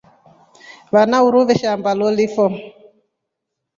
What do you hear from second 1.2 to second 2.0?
uruu veshamba